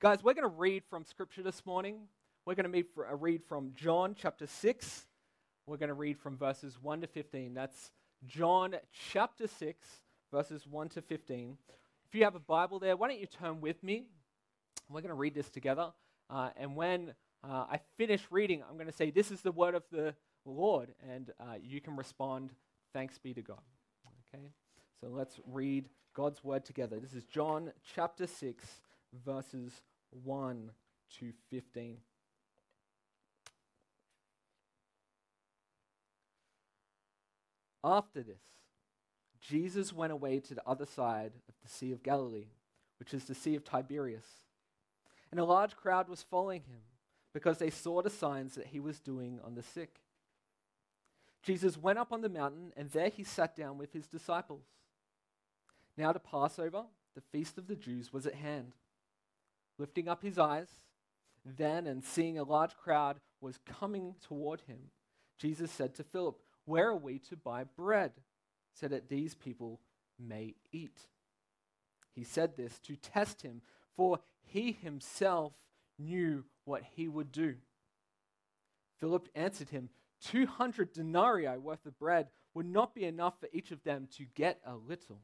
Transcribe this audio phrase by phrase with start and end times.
[0.00, 1.96] Guys, we're going to read from Scripture this morning.
[2.46, 5.06] We're going to uh, read from John chapter 6.
[5.66, 7.52] We're going to read from verses 1 to 15.
[7.52, 7.90] That's
[8.24, 8.76] John
[9.12, 9.88] chapter 6,
[10.32, 11.58] verses 1 to 15.
[12.06, 14.04] If you have a Bible there, why don't you turn with me?
[14.88, 15.90] We're going to read this together.
[16.30, 19.74] Uh, and when uh, I finish reading, I'm going to say, This is the word
[19.74, 20.94] of the Lord.
[21.12, 22.50] And uh, you can respond,
[22.92, 23.62] Thanks be to God.
[24.32, 24.44] Okay?
[25.00, 27.00] So let's read God's word together.
[27.00, 28.64] This is John chapter 6,
[29.24, 29.72] verses
[30.10, 30.70] 1
[31.18, 31.98] to 15.
[37.84, 38.42] After this,
[39.40, 42.48] Jesus went away to the other side of the Sea of Galilee,
[42.98, 44.26] which is the Sea of Tiberias.
[45.30, 46.80] And a large crowd was following him
[47.32, 50.00] because they saw the signs that he was doing on the sick.
[51.42, 54.64] Jesus went up on the mountain, and there he sat down with his disciples.
[55.96, 58.72] Now, the Passover, the feast of the Jews, was at hand.
[59.78, 60.68] Lifting up his eyes,
[61.44, 64.90] then, and seeing a large crowd was coming toward him,
[65.38, 68.12] Jesus said to Philip, where are we to buy bread
[68.74, 69.80] so that these people
[70.18, 71.00] may eat?
[72.14, 73.62] He said this to test him,
[73.96, 75.52] for he himself
[75.98, 77.54] knew what he would do.
[78.98, 79.90] Philip answered him,
[80.24, 84.60] 200 denarii worth of bread would not be enough for each of them to get
[84.66, 85.20] a little.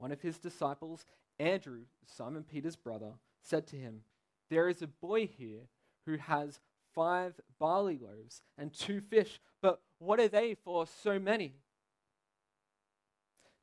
[0.00, 1.04] One of his disciples,
[1.38, 3.12] Andrew, Simon Peter's brother,
[3.42, 4.00] said to him,
[4.48, 5.68] There is a boy here
[6.06, 6.58] who has
[6.94, 11.52] five barley loaves and two fish, but what are they for so many?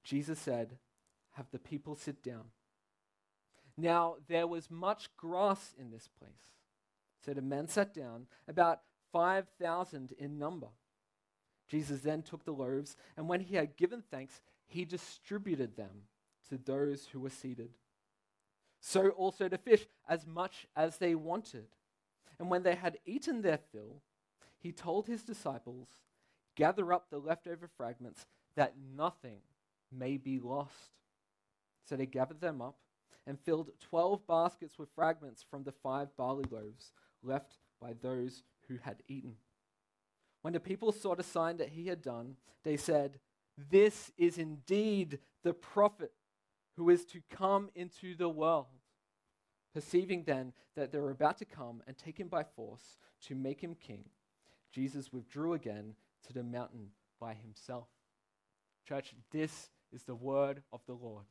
[0.03, 0.77] Jesus said,
[1.31, 2.45] Have the people sit down.
[3.75, 6.52] Now there was much grass in this place.
[7.25, 10.67] So the men sat down, about 5,000 in number.
[11.67, 16.03] Jesus then took the loaves, and when he had given thanks, he distributed them
[16.50, 17.70] to those who were seated.
[18.80, 21.67] So also the fish, as much as they wanted.
[22.39, 24.02] And when they had eaten their fill,
[24.59, 25.88] he told his disciples,
[26.56, 29.39] Gather up the leftover fragments, that nothing
[29.92, 30.92] may be lost.
[31.88, 32.77] So they gathered them up
[33.26, 38.77] and filled twelve baskets with fragments from the five barley loaves left by those who
[38.82, 39.36] had eaten.
[40.42, 43.20] When the people saw the sign that he had done, they said,
[43.70, 46.11] This is indeed the prophet
[46.77, 48.67] who is to come into the world.
[49.73, 53.61] Perceiving then that they were about to come and take him by force to make
[53.61, 54.05] him king,
[54.71, 55.95] Jesus withdrew again
[56.27, 56.89] to the mountain
[57.20, 57.88] by himself.
[58.88, 61.26] Church, this is the word of the Lord.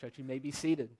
[0.00, 0.90] Church, you may be seated.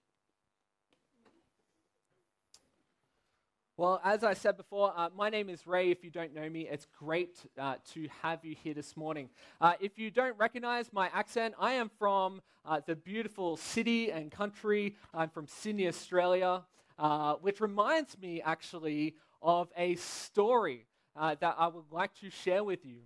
[3.78, 5.90] Well, as I said before, uh, my name is Ray.
[5.90, 9.30] If you don't know me, it's great uh, to have you here this morning.
[9.62, 14.30] Uh, if you don't recognize my accent, I am from uh, the beautiful city and
[14.30, 14.94] country.
[15.14, 16.64] I'm from Sydney, Australia,
[16.98, 20.84] uh, which reminds me actually of a story
[21.16, 22.98] uh, that I would like to share with you.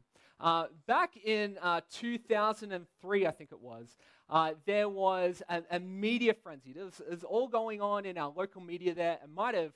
[0.88, 1.58] back in
[1.92, 3.96] 2003, I think it was,
[4.66, 6.74] there was a, a media frenzy.
[6.76, 9.20] It was all going on in our local media there.
[9.22, 9.70] It might have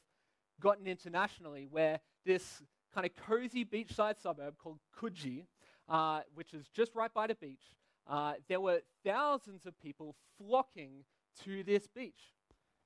[0.61, 2.63] gotten internationally, where this
[2.95, 5.47] kind of cozy beachside suburb called Coogee,
[5.89, 7.75] uh, which is just right by the beach,
[8.07, 11.05] uh, there were thousands of people flocking
[11.45, 12.35] to this beach.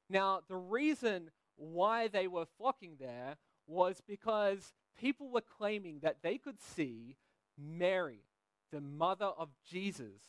[0.08, 3.36] Now, the reason why they were flocking there
[3.66, 7.16] was because people were claiming that they could see
[7.58, 8.24] Mary,
[8.70, 10.20] the mother of Jesus,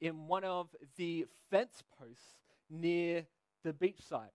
[0.00, 2.38] in one of the fence posts
[2.68, 3.26] near
[3.62, 4.30] the beachside.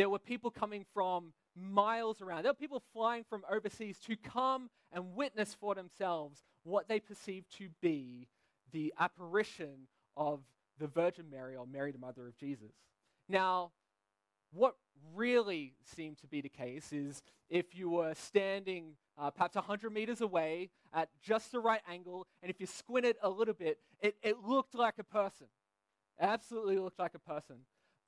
[0.00, 2.44] There were people coming from miles around.
[2.44, 7.54] There were people flying from overseas to come and witness for themselves what they perceived
[7.58, 8.26] to be
[8.72, 10.40] the apparition of
[10.78, 12.72] the Virgin Mary or Mary, the mother of Jesus.
[13.28, 13.72] Now,
[14.54, 14.74] what
[15.14, 20.22] really seemed to be the case is if you were standing uh, perhaps 100 meters
[20.22, 24.38] away at just the right angle, and if you squinted a little bit, it, it
[24.42, 25.48] looked like a person.
[26.18, 27.56] It absolutely looked like a person.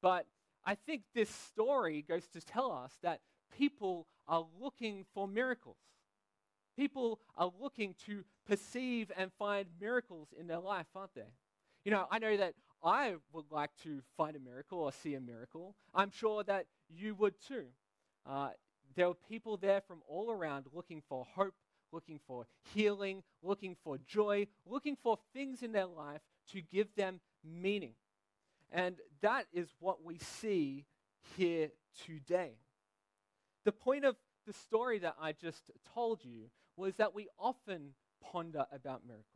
[0.01, 0.25] But
[0.65, 3.21] I think this story goes to tell us that
[3.57, 5.77] people are looking for miracles.
[6.77, 11.33] People are looking to perceive and find miracles in their life, aren't they?
[11.85, 15.21] You know, I know that I would like to find a miracle or see a
[15.21, 15.77] miracle.
[15.95, 17.67] I'm sure that you would too.
[18.27, 18.51] Uh,
[18.95, 21.55] there are people there from all around looking for hope,
[21.93, 26.21] looking for healing, looking for joy, looking for things in their life
[26.53, 27.95] to give them meaning.
[28.73, 30.87] And that is what we see
[31.37, 31.71] here
[32.07, 32.55] today.
[33.65, 34.17] The point of
[34.47, 37.91] the story that I just told you was that we often
[38.23, 39.27] ponder about miracles.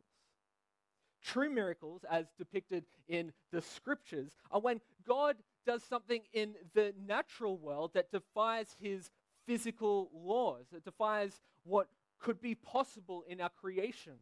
[1.23, 5.37] True miracles, as depicted in the scriptures, are when God
[5.67, 9.11] does something in the natural world that defies his
[9.47, 11.89] physical laws, it defies what
[12.19, 14.15] could be possible in our creation.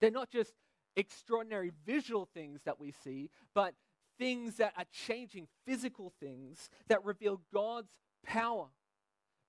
[0.00, 0.52] They're not just
[0.96, 3.74] extraordinary visual things that we see, but
[4.20, 7.88] things that are changing, physical things that reveal God's
[8.24, 8.66] power,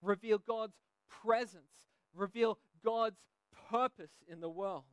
[0.01, 0.77] reveal God's
[1.23, 3.18] presence, reveal God's
[3.69, 4.83] purpose in the world.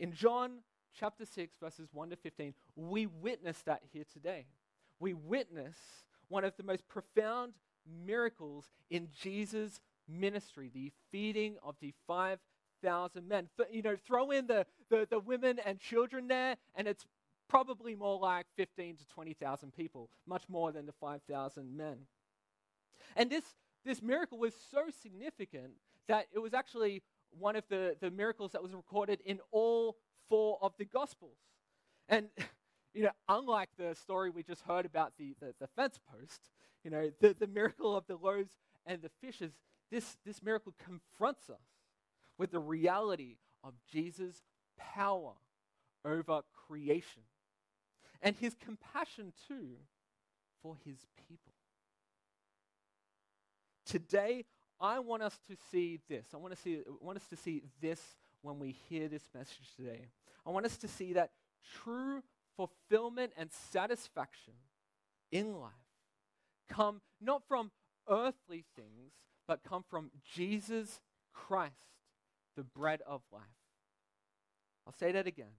[0.00, 0.58] In John
[0.98, 4.46] chapter 6, verses 1 to 15, we witness that here today.
[4.98, 5.76] We witness
[6.28, 7.52] one of the most profound
[8.04, 13.48] miracles in Jesus' ministry, the feeding of the 5,000 men.
[13.70, 17.06] You know, throw in the, the, the women and children there, and it's
[17.48, 21.96] probably more like 15 to 20,000 people, much more than the 5,000 men.
[23.16, 23.44] And this,
[23.84, 25.72] this miracle was so significant
[26.08, 27.02] that it was actually
[27.38, 29.96] one of the, the miracles that was recorded in all
[30.28, 31.38] four of the Gospels.
[32.08, 32.28] And,
[32.94, 36.50] you know, unlike the story we just heard about the, the, the fence post,
[36.84, 38.54] you know, the, the miracle of the loaves
[38.86, 39.52] and the fishes,
[39.90, 41.56] this, this miracle confronts us
[42.38, 44.42] with the reality of Jesus'
[44.78, 45.32] power
[46.04, 47.22] over creation
[48.22, 49.76] and his compassion too
[50.62, 50.98] for his
[51.28, 51.52] people.
[53.84, 54.44] Today,
[54.80, 56.26] I want us to see this.
[56.34, 58.00] I want, to see, I want us to see this
[58.42, 60.08] when we hear this message today.
[60.44, 61.30] I want us to see that
[61.82, 62.22] true
[62.56, 64.54] fulfillment and satisfaction
[65.30, 65.72] in life
[66.68, 67.70] come not from
[68.08, 69.12] earthly things,
[69.46, 71.00] but come from Jesus
[71.32, 71.74] Christ,
[72.56, 73.42] the bread of life.
[74.86, 75.54] I'll say that again.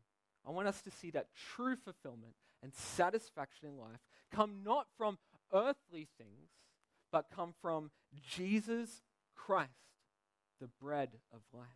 [0.45, 3.99] I want us to see that true fulfillment and satisfaction in life
[4.31, 5.17] come not from
[5.53, 6.49] earthly things,
[7.11, 7.91] but come from
[8.29, 9.01] Jesus
[9.35, 9.71] Christ,
[10.59, 11.67] the bread of life.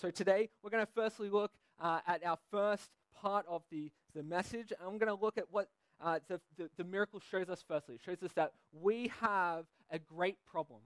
[0.00, 2.90] So today, we're going to firstly look uh, at our first
[3.20, 4.72] part of the, the message.
[4.80, 5.68] I'm going to look at what
[6.00, 7.96] uh, the, the, the miracle shows us firstly.
[7.96, 10.80] It shows us that we have a great problem,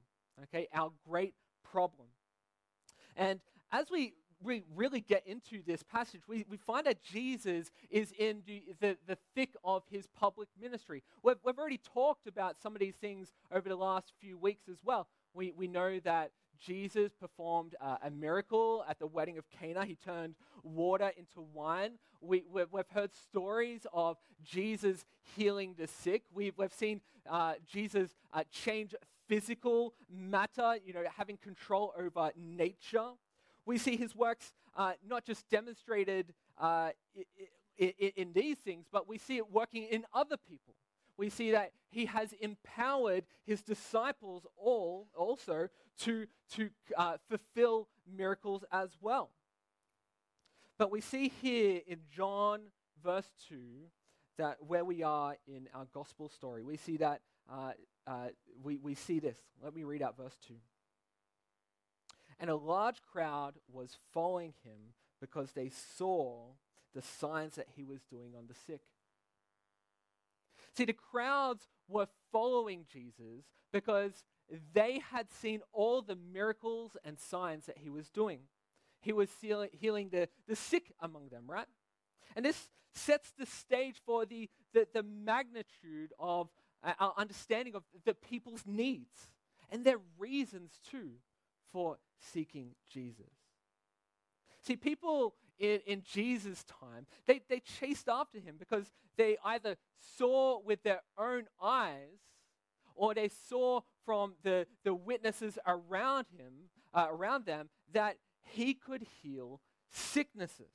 [0.45, 0.69] okay?
[0.73, 1.35] Our great
[1.71, 2.09] problem.
[3.17, 3.41] And
[3.71, 8.43] as we we really get into this passage, we, we find that Jesus is in
[8.47, 11.03] the, the, the thick of his public ministry.
[11.23, 14.79] We've, we've already talked about some of these things over the last few weeks as
[14.85, 15.09] well.
[15.35, 19.85] We, we know that Jesus performed uh, a miracle at the wedding of Cana.
[19.85, 21.93] He turned water into wine.
[22.21, 25.05] We, we've, we've heard stories of Jesus
[25.37, 26.23] healing the sick.
[26.33, 28.95] We've, we've seen uh, Jesus uh, change
[29.29, 33.11] physical matter, you know, having control over nature
[33.67, 36.91] we see his works uh, not just demonstrated uh,
[37.79, 40.75] in, in these things, but we see it working in other people.
[41.17, 45.69] We see that he has empowered his disciples all also
[46.01, 49.31] to, to uh, fulfill miracles as well.
[50.79, 52.61] But we see here in John
[53.05, 53.57] verse 2
[54.39, 57.21] that where we are in our gospel story, we see that
[57.51, 57.73] uh,
[58.07, 58.29] uh,
[58.63, 59.37] we, we see this.
[59.63, 60.55] Let me read out verse 2
[62.43, 66.49] and a large crowd was following him because they saw
[66.93, 68.81] the signs that he was doing on the sick.
[70.77, 74.25] See, the crowds were following Jesus because
[74.75, 78.41] they had seen all the miracles and signs that he was doing.
[79.01, 79.29] He was
[79.73, 81.69] healing the, the sick among them, right?
[82.35, 86.49] And this sets the stage for the, the, the magnitude of
[86.83, 89.31] uh, our understanding of the people's needs
[89.71, 91.13] and their reasons too
[91.73, 91.99] for
[92.33, 93.33] seeking Jesus.
[94.63, 99.77] See, people in, in Jesus' time, they, they chased after him because they either
[100.17, 102.21] saw with their own eyes
[102.95, 106.53] or they saw from the, the witnesses around him,
[106.95, 109.61] uh, around them, that he could heal
[109.91, 110.73] sicknesses.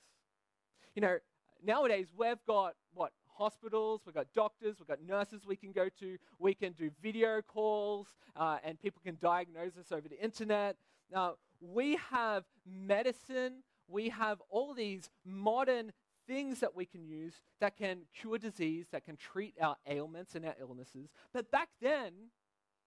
[0.96, 1.18] You know,
[1.64, 6.18] nowadays we've got what hospitals, we've got doctors, we've got nurses we can go to,
[6.40, 10.76] we can do video calls, uh, and people can diagnose us over the internet.
[11.12, 15.92] Now, we have medicine, we have all these modern
[16.28, 20.46] things that we can use that can cure disease, that can treat our ailments and
[20.46, 21.10] our illnesses.
[21.34, 22.12] But back then,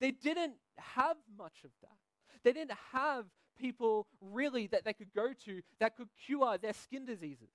[0.00, 1.96] they didn't have much of that.
[2.44, 3.26] They didn't have
[3.58, 7.50] people really that they could go to that could cure their skin diseases.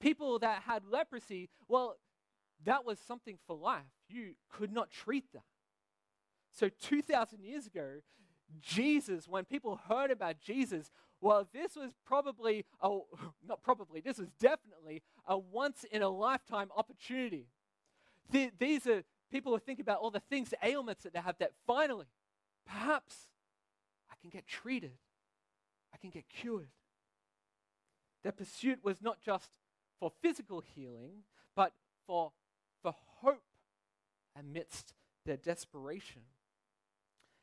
[0.00, 1.96] People that had leprosy, well,
[2.64, 3.82] that was something for life.
[4.08, 5.42] You could not treat that.
[6.52, 8.00] So 2,000 years ago,
[8.60, 10.90] Jesus, when people heard about Jesus,
[11.20, 12.98] well, this was probably, a,
[13.46, 17.46] not probably, this was definitely a once in a lifetime opportunity.
[18.32, 21.36] Th- these are people who think about all the things, the ailments that they have,
[21.38, 22.06] that finally,
[22.66, 23.28] perhaps
[24.10, 24.92] I can get treated,
[25.92, 26.68] I can get cured.
[28.22, 29.50] Their pursuit was not just
[29.98, 31.72] for physical healing, but
[32.06, 32.32] for,
[32.82, 33.42] for hope
[34.38, 34.94] amidst
[35.26, 36.22] their desperation.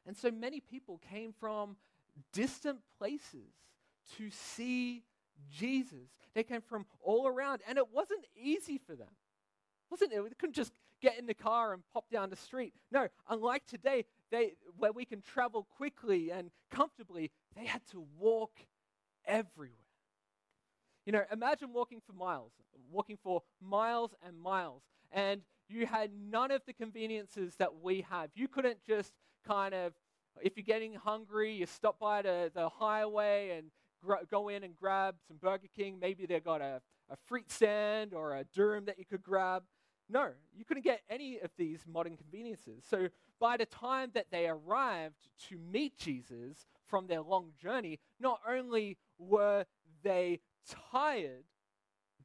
[0.08, 1.76] And so many people came from
[2.34, 3.52] distant places
[4.18, 5.04] to see
[5.52, 6.08] Jesus.
[6.34, 9.10] They came from all around, and it wasn't easy for them.
[9.90, 10.24] Wasn't it?
[10.24, 12.74] They couldn't just get in the car and pop down the street.
[12.92, 18.52] No, unlike today, they, where we can travel quickly and comfortably, they had to walk
[19.26, 19.76] everywhere.
[21.06, 22.52] You know, imagine walking for miles,
[22.92, 28.30] walking for miles and miles, and you had none of the conveniences that we have.
[28.36, 29.14] You couldn't just
[29.48, 29.94] kind of,
[30.42, 33.68] if you're getting hungry, you stop by the, the highway and
[34.04, 35.98] gr- go in and grab some Burger King.
[36.00, 39.64] Maybe they've got a, a fruit stand or a durum that you could grab.
[40.10, 42.84] No, you couldn't get any of these modern conveniences.
[42.90, 48.40] So by the time that they arrived to meet Jesus from their long journey, not
[48.48, 49.66] only were
[50.04, 50.40] they
[50.92, 51.44] tired,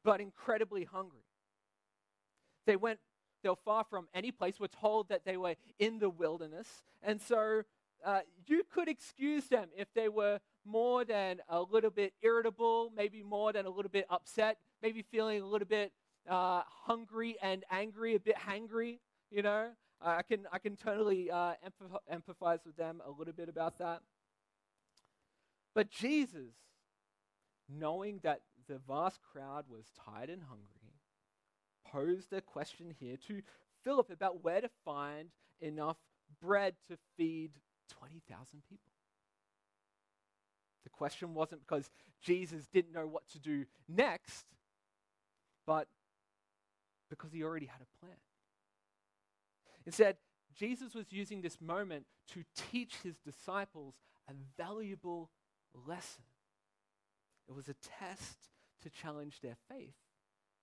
[0.03, 1.25] but incredibly hungry.
[2.65, 2.99] They went,
[3.43, 4.59] they were far from any place.
[4.59, 6.67] We're told that they were in the wilderness.
[7.03, 7.63] And so
[8.03, 13.21] uh, you could excuse them if they were more than a little bit irritable, maybe
[13.21, 15.91] more than a little bit upset, maybe feeling a little bit
[16.29, 19.69] uh, hungry and angry, a bit hangry, you know.
[20.01, 21.53] I can, I can totally uh,
[22.11, 24.01] empathize with them a little bit about that.
[25.73, 26.53] But Jesus,
[27.69, 30.82] knowing that the vast crowd was tired and hungry,
[31.93, 33.41] posed a question here to
[33.83, 35.29] Philip about where to find
[35.61, 35.97] enough
[36.41, 37.51] bread to feed
[37.99, 38.91] 20,000 people.
[40.83, 41.89] The question wasn't because
[42.21, 44.45] Jesus didn't know what to do next,
[45.65, 45.87] but
[47.09, 48.17] because he already had a plan.
[49.85, 50.17] Instead,
[50.55, 53.95] Jesus was using this moment to teach his disciples
[54.29, 55.29] a valuable
[55.87, 56.23] lesson.
[57.47, 58.37] It was a test
[58.81, 59.95] to challenge their faith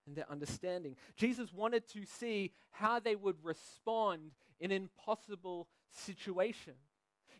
[0.07, 0.97] and their understanding.
[1.17, 6.75] Jesus wanted to see how they would respond in an impossible situation.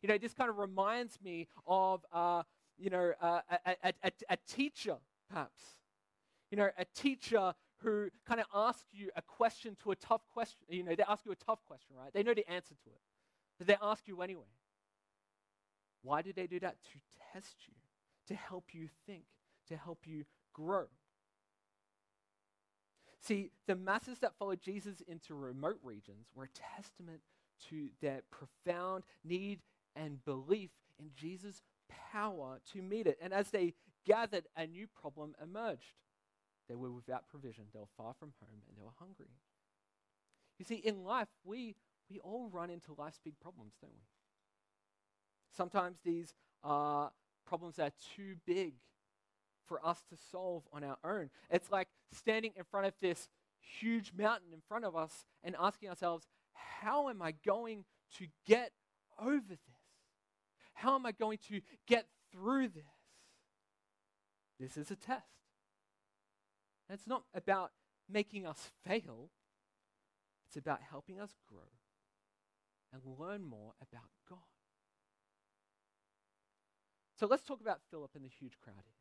[0.03, 2.43] You know, this kind of reminds me of, uh,
[2.79, 4.97] you know, uh, a, a, a, a teacher,
[5.29, 5.63] perhaps.
[6.51, 10.65] You know, a teacher who kind of ask you a question to a tough question.
[10.69, 12.13] You know, they ask you a tough question, right?
[12.13, 13.01] They know the answer to it,
[13.59, 14.49] but they ask you anyway.
[16.03, 16.77] Why did they do that?
[16.93, 16.99] To
[17.33, 17.75] test you,
[18.29, 19.25] to help you think,
[19.69, 20.25] to help you
[20.55, 20.87] grow.
[23.21, 27.21] See, the masses that followed Jesus into remote regions were a testament
[27.69, 29.61] to their profound need
[29.95, 31.63] and belief in Jesus'
[32.13, 33.19] power to meet it.
[33.21, 33.75] And as they
[34.07, 35.95] gathered, a new problem emerged.
[36.69, 39.35] They were without provision, they were far from home, and they were hungry.
[40.59, 41.75] You see, in life, we,
[42.09, 44.05] we all run into life's big problems, don't we?
[45.57, 47.11] Sometimes these are
[47.47, 48.75] problems that are too big
[49.71, 51.31] for us to solve on our own.
[51.49, 53.29] It's like standing in front of this
[53.61, 57.85] huge mountain in front of us and asking ourselves, how am I going
[58.19, 58.73] to get
[59.17, 59.59] over this?
[60.75, 62.83] How am I going to get through this?
[64.59, 65.29] This is a test.
[66.89, 67.71] And it's not about
[68.09, 69.31] making us fail,
[70.49, 71.61] it's about helping us grow
[72.93, 74.39] and learn more about God.
[77.21, 79.00] So let's talk about Philip and the huge crowd here.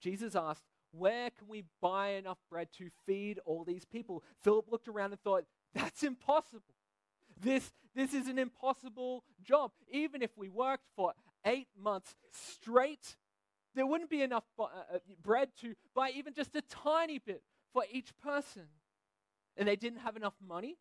[0.00, 4.22] Jesus asked, Where can we buy enough bread to feed all these people?
[4.42, 6.62] Philip looked around and thought, That's impossible.
[7.40, 9.72] This, this is an impossible job.
[9.90, 11.12] Even if we worked for
[11.44, 13.16] eight months straight,
[13.74, 17.42] there wouldn't be enough bu- uh, uh, bread to buy even just a tiny bit
[17.72, 18.62] for each person.
[19.56, 20.78] And they didn't have enough money.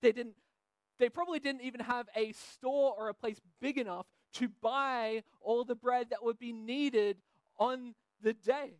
[0.00, 0.34] They didn't
[0.98, 5.64] they probably didn't even have a store or a place big enough to buy all
[5.64, 7.18] the bread that would be needed
[7.58, 8.74] on the day.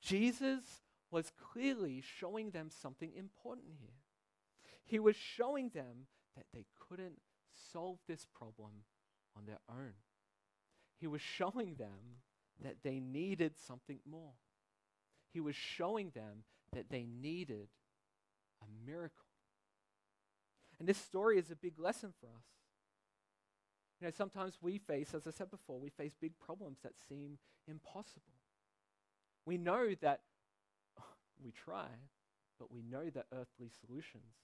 [0.00, 0.62] Jesus
[1.10, 3.94] was clearly showing them something important here.
[4.84, 6.06] He was showing them
[6.36, 7.20] that they couldn't
[7.72, 8.84] solve this problem
[9.36, 9.92] on their own.
[10.98, 12.20] He was showing them
[12.62, 14.32] that they needed something more.
[15.32, 17.68] He was showing them that they needed
[18.62, 19.26] a miracle.
[20.78, 22.44] And this story is a big lesson for us.
[24.02, 27.38] You know, sometimes we face, as I said before, we face big problems that seem
[27.68, 28.34] impossible.
[29.46, 30.22] We know that
[31.44, 31.86] we try,
[32.58, 34.34] but we know that earthly solutions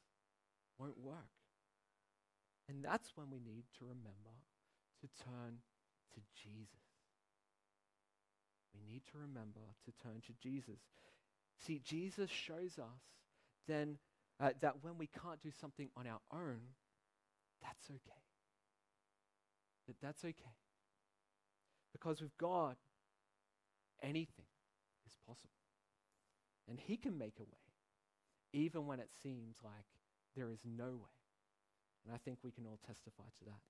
[0.78, 1.34] won't work.
[2.68, 4.38] And that's when we need to remember
[5.00, 5.58] to turn
[6.14, 6.94] to Jesus.
[8.72, 10.78] We need to remember to turn to Jesus.
[11.66, 13.02] See, Jesus shows us
[13.66, 13.98] then
[14.38, 16.60] uh, that when we can't do something on our own,
[17.60, 18.27] that's okay.
[19.88, 20.54] That that's okay.
[21.92, 22.76] Because with God,
[24.02, 24.44] anything
[25.06, 25.50] is possible.
[26.68, 27.72] And He can make a way,
[28.52, 29.86] even when it seems like
[30.36, 31.18] there is no way.
[32.04, 33.60] And I think we can all testify to that.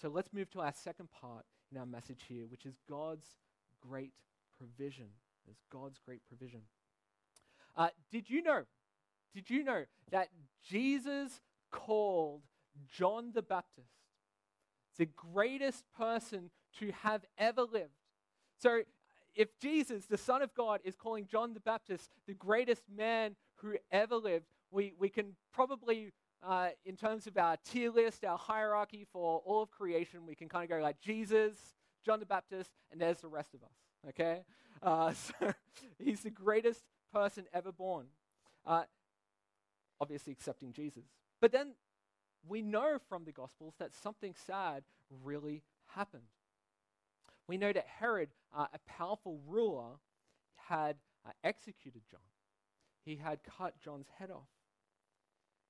[0.00, 3.26] So let's move to our second part in our message here, which is God's
[3.80, 4.12] great
[4.56, 5.06] provision.
[5.44, 6.60] There's God's great provision.
[7.76, 8.62] Uh, did you know?
[9.34, 10.28] Did you know that
[10.64, 11.40] Jesus
[11.70, 12.42] called
[12.96, 14.05] John the Baptist
[14.96, 17.90] the greatest person to have ever lived?
[18.58, 18.80] So,
[19.34, 23.76] if Jesus, the Son of God, is calling John the Baptist the greatest man who
[23.90, 26.12] ever lived, we, we can probably,
[26.42, 30.48] uh, in terms of our tier list, our hierarchy for all of creation, we can
[30.48, 31.54] kind of go like Jesus,
[32.04, 33.74] John the Baptist, and there's the rest of us.
[34.08, 34.42] Okay?
[34.82, 35.52] Uh, so
[35.98, 38.06] he's the greatest person ever born.
[38.64, 38.84] Uh,
[40.00, 41.04] obviously, accepting Jesus.
[41.40, 41.72] But then
[42.48, 44.84] we know from the Gospels that something sad
[45.24, 45.62] really
[45.94, 46.22] happened.
[47.48, 49.98] We know that Herod, uh, a powerful ruler,
[50.68, 52.20] had uh, executed John.
[53.04, 54.48] He had cut John's head off.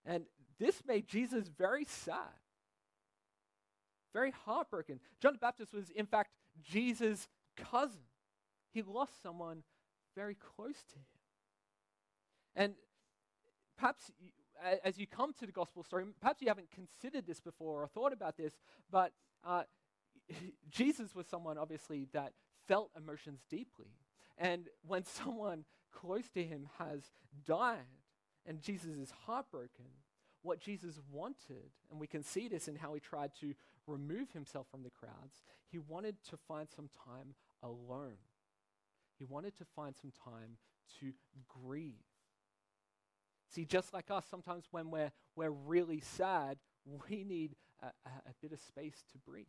[0.04, 0.24] And
[0.58, 2.40] this made Jesus very sad,
[4.14, 5.00] very heartbroken.
[5.20, 6.30] John the Baptist was, in fact,
[6.62, 8.00] Jesus' cousin.
[8.72, 9.62] He lost someone
[10.14, 11.04] very close to him.
[12.54, 12.74] And
[13.76, 14.10] perhaps
[14.84, 18.12] as you come to the gospel story, perhaps you haven't considered this before or thought
[18.12, 18.54] about this,
[18.90, 19.12] but
[19.44, 19.62] uh,
[20.70, 22.32] Jesus was someone, obviously, that
[22.66, 23.90] felt emotions deeply.
[24.38, 27.10] And when someone close to him has
[27.46, 27.78] died
[28.46, 29.86] and Jesus is heartbroken,
[30.42, 33.54] what Jesus wanted, and we can see this in how he tried to
[33.86, 38.18] remove himself from the crowds, he wanted to find some time alone.
[39.18, 40.58] He wanted to find some time
[41.00, 41.12] to
[41.48, 41.94] grieve.
[43.48, 46.58] See, just like us, sometimes when we're, we're really sad,
[47.08, 49.46] we need a, a, bit of space to breathe.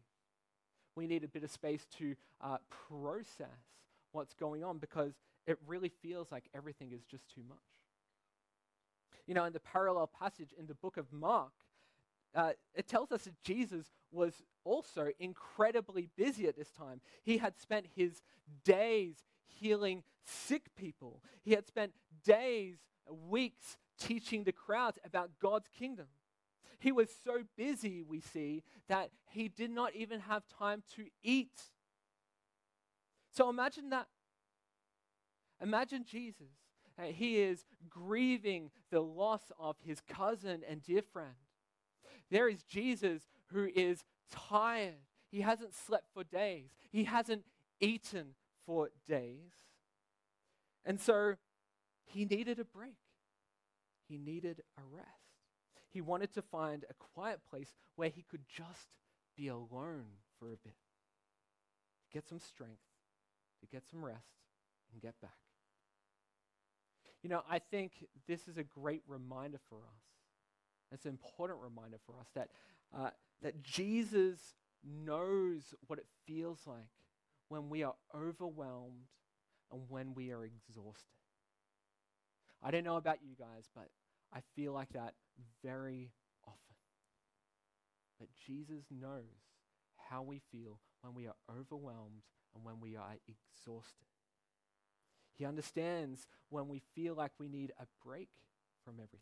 [0.95, 2.57] We need a bit of space to uh,
[2.89, 3.47] process
[4.11, 5.13] what's going on because
[5.45, 7.57] it really feels like everything is just too much.
[9.25, 11.51] You know, in the parallel passage in the book of Mark,
[12.35, 17.01] uh, it tells us that Jesus was also incredibly busy at this time.
[17.23, 18.21] He had spent his
[18.63, 22.75] days healing sick people, he had spent days,
[23.29, 26.07] weeks teaching the crowds about God's kingdom.
[26.79, 31.59] He was so busy, we see, that he did not even have time to eat.
[33.31, 34.07] So imagine that.
[35.61, 36.47] Imagine Jesus.
[37.03, 41.35] He is grieving the loss of his cousin and dear friend.
[42.29, 44.95] There is Jesus who is tired.
[45.29, 47.43] He hasn't slept for days, he hasn't
[47.79, 49.51] eaten for days.
[50.85, 51.35] And so
[52.05, 52.95] he needed a break.
[54.07, 55.07] He needed a rest.
[55.89, 58.87] He wanted to find a quiet place where he could just
[59.35, 60.05] be alone
[60.39, 60.75] for a bit,
[62.03, 62.81] to get some strength,
[63.61, 64.27] to get some rest,
[64.91, 65.31] and get back.
[67.23, 67.91] You know, I think
[68.27, 70.03] this is a great reminder for us.
[70.91, 72.49] It's an important reminder for us that,
[72.95, 73.09] uh,
[73.41, 74.39] that Jesus
[74.83, 76.77] knows what it feels like
[77.49, 79.07] when we are overwhelmed
[79.71, 81.05] and when we are exhausted.
[82.63, 83.89] I don't know about you guys, but
[84.33, 85.13] I feel like that
[85.63, 86.11] very
[86.45, 86.75] often.
[88.19, 89.23] But Jesus knows
[90.09, 92.23] how we feel when we are overwhelmed
[92.55, 94.07] and when we are exhausted.
[95.37, 98.29] He understands when we feel like we need a break
[98.83, 99.19] from everything.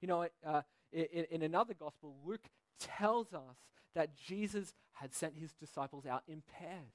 [0.00, 0.62] You know, uh,
[0.92, 3.56] in, in another gospel, Luke tells us
[3.94, 6.92] that Jesus had sent his disciples out in pairs.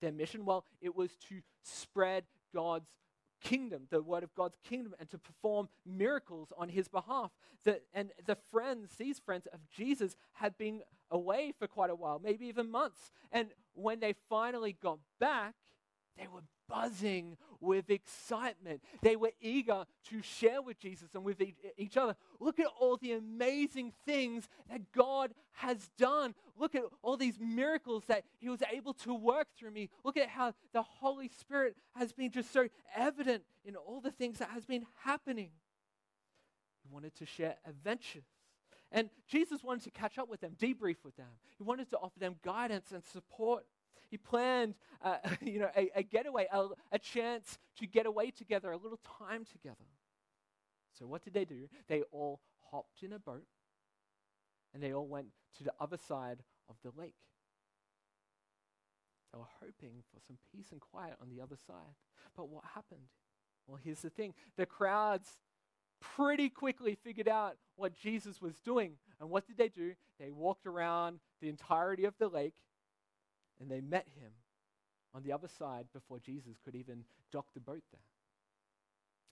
[0.00, 2.24] Their mission, well, it was to spread
[2.54, 2.90] God's
[3.40, 7.30] kingdom, the word of God's kingdom, and to perform miracles on his behalf.
[7.64, 12.20] The, and the friends, these friends of Jesus, had been away for quite a while,
[12.22, 13.12] maybe even months.
[13.32, 15.54] And when they finally got back,
[16.18, 18.82] they were buzzing with excitement.
[19.02, 21.42] They were eager to share with Jesus and with
[21.76, 22.16] each other.
[22.40, 26.34] Look at all the amazing things that God has done.
[26.58, 29.88] Look at all these miracles that He was able to work through me.
[30.04, 34.38] Look at how the Holy Spirit has been just so evident in all the things
[34.38, 35.50] that has been happening.
[36.82, 38.24] He wanted to share adventures.
[38.92, 41.26] And Jesus wanted to catch up with them, debrief with them.
[41.58, 43.64] He wanted to offer them guidance and support.
[44.10, 48.72] He planned, uh, you know, a, a getaway, a, a chance to get away together,
[48.72, 49.86] a little time together.
[50.98, 51.68] So what did they do?
[51.88, 52.40] They all
[52.70, 53.46] hopped in a boat
[54.72, 57.14] and they all went to the other side of the lake.
[59.32, 61.94] They were hoping for some peace and quiet on the other side.
[62.36, 63.08] But what happened?
[63.66, 65.28] Well, here's the thing the crowds
[66.00, 68.92] pretty quickly figured out what Jesus was doing.
[69.20, 69.94] And what did they do?
[70.18, 72.54] They walked around the entirety of the lake
[73.60, 74.32] and they met him
[75.14, 78.00] on the other side before Jesus could even dock the boat there.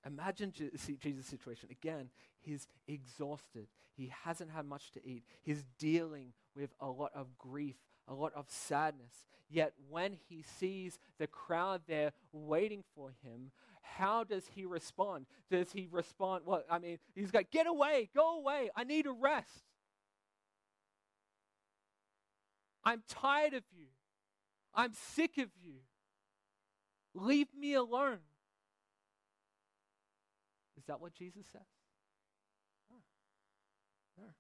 [0.07, 1.69] Imagine Jesus' situation.
[1.71, 2.11] Again,
[2.41, 3.69] he's exhausted.
[3.97, 5.25] He hasn't had much to eat.
[5.43, 9.27] He's dealing with a lot of grief, a lot of sadness.
[9.49, 13.51] Yet when he sees the crowd there waiting for him,
[13.83, 15.27] how does he respond?
[15.51, 16.43] Does he respond?
[16.45, 18.71] Well, I mean, he's like, get away, go away.
[18.77, 19.65] I need a rest.
[22.85, 23.87] I'm tired of you.
[24.75, 25.75] I'm sick of you.
[27.15, 28.19] Leave me alone.
[30.77, 31.63] Is that what Jesus says?
[32.91, 32.97] No.
[34.19, 34.31] No.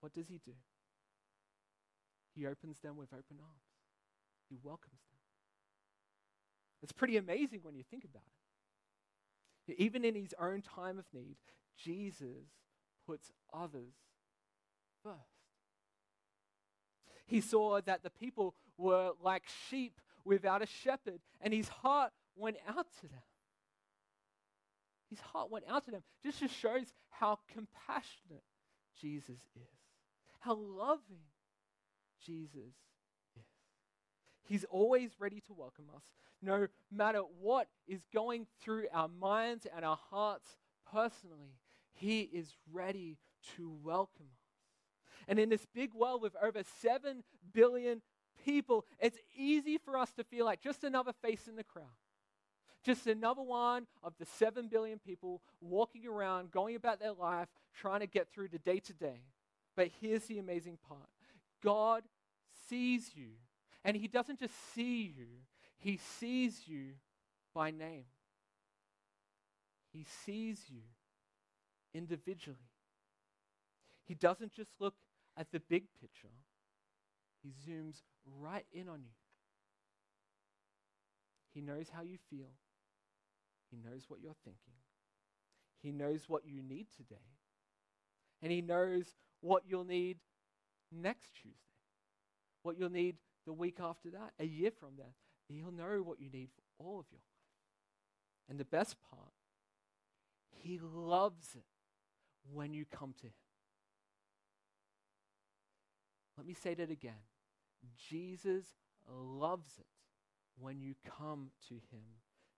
[0.00, 0.52] What does he do?
[2.34, 3.70] He opens them with open arms,
[4.48, 5.18] he welcomes them.
[6.82, 8.22] It's pretty amazing when you think about
[9.68, 9.76] it.
[9.78, 11.36] Even in his own time of need,
[11.82, 12.50] Jesus
[13.06, 13.94] puts others
[15.02, 15.33] first.
[17.26, 22.56] He saw that the people were like sheep without a shepherd, and his heart went
[22.68, 23.22] out to them.
[25.10, 26.02] His heart went out to them.
[26.22, 28.42] Just just shows how compassionate
[29.00, 29.78] Jesus is,
[30.40, 31.22] how loving
[32.24, 32.74] Jesus
[33.36, 33.44] is.
[34.46, 36.02] He's always ready to welcome us,
[36.42, 40.58] no matter what is going through our minds and our hearts
[40.90, 41.58] personally.
[41.92, 43.18] He is ready
[43.56, 44.43] to welcome us.
[45.28, 48.02] And in this big world with over 7 billion
[48.44, 51.86] people, it's easy for us to feel like just another face in the crowd.
[52.84, 58.00] Just another one of the 7 billion people walking around, going about their life, trying
[58.00, 59.22] to get through the day to day.
[59.74, 61.08] But here's the amazing part
[61.62, 62.02] God
[62.68, 63.30] sees you.
[63.84, 65.26] And He doesn't just see you,
[65.78, 66.92] He sees you
[67.54, 68.04] by name.
[69.92, 70.82] He sees you
[71.94, 72.58] individually.
[74.06, 74.94] He doesn't just look
[75.36, 76.32] at the big picture,
[77.42, 78.02] He zooms
[78.40, 79.10] right in on you.
[81.52, 82.50] He knows how you feel.
[83.70, 84.74] He knows what you're thinking.
[85.82, 87.16] He knows what you need today.
[88.42, 90.18] And He knows what you'll need
[90.92, 91.58] next Tuesday,
[92.62, 93.16] what you'll need
[93.46, 95.12] the week after that, a year from that.
[95.48, 98.48] He'll know what you need for all of your life.
[98.48, 99.32] And the best part,
[100.50, 101.64] He loves it
[102.52, 103.43] when you come to Him.
[106.36, 107.12] Let me say that again.
[108.08, 108.64] Jesus
[109.08, 109.86] loves it
[110.58, 112.04] when you come to Him,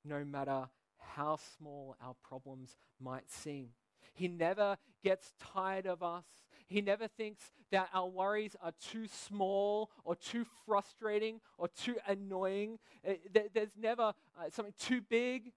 [0.05, 3.71] no matter how small our problems might seem.
[4.13, 6.25] He never gets tired of us.
[6.67, 12.79] He never thinks that our worries are too small or too frustrating or too annoying.
[13.07, 13.15] Uh,
[13.55, 15.53] there's never uh, something too big.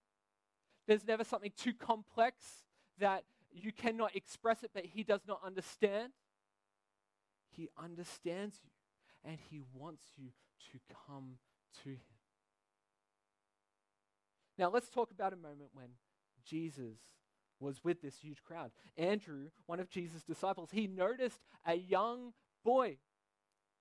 [0.87, 2.43] There's never something too complex
[2.99, 6.11] that you cannot express it, but He does not understand.
[7.49, 8.71] He understands you
[9.29, 10.29] and He wants you
[10.71, 11.37] to come
[11.83, 11.99] to Him.
[14.57, 15.87] Now, let's talk about a moment when
[16.45, 16.97] Jesus
[17.59, 18.71] was with this huge crowd.
[18.97, 22.33] Andrew, one of Jesus' disciples, he noticed a young
[22.63, 22.97] boy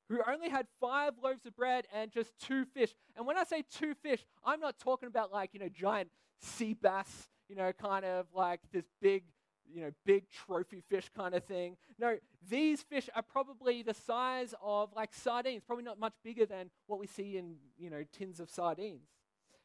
[0.09, 2.95] who only had five loaves of bread and just two fish.
[3.17, 6.75] And when I say two fish, I'm not talking about like, you know, giant sea
[6.75, 9.25] bass, you know, kind of like this big,
[9.73, 11.77] you know, big trophy fish kind of thing.
[11.99, 16.71] No, these fish are probably the size of like sardines, probably not much bigger than
[16.87, 19.09] what we see in, you know, tins of sardines.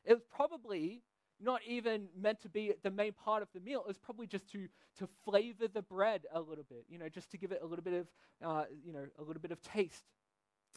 [0.06, 1.04] It was probably
[1.42, 3.82] not even meant to be the main part of the meal.
[3.82, 4.68] It was probably just to,
[5.00, 7.84] to flavor the bread a little bit, you know, just to give it a little
[7.84, 8.08] bit of,
[8.46, 10.04] uh, you know, a little bit of taste.